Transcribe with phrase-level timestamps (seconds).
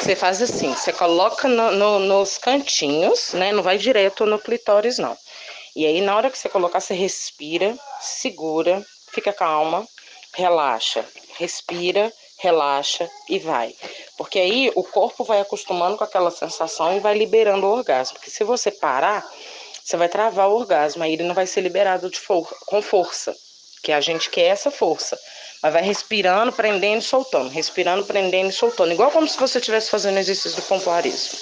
[0.00, 3.52] Você faz assim, você coloca no, no, nos cantinhos, né?
[3.52, 5.16] Não vai direto no clitóris, não.
[5.76, 9.86] E aí, na hora que você colocar, você respira, segura, fica calma,
[10.34, 11.04] relaxa,
[11.36, 13.74] respira, relaxa e vai.
[14.16, 18.14] Porque aí o corpo vai acostumando com aquela sensação e vai liberando o orgasmo.
[18.14, 19.28] Porque se você parar,
[19.84, 23.36] você vai travar o orgasmo, aí ele não vai ser liberado for com força,
[23.82, 25.18] que a gente quer essa força.
[25.62, 29.90] Mas vai respirando, prendendo e soltando, respirando, prendendo e soltando, igual como se você estivesse
[29.90, 31.36] fazendo exercício do pompoarismo.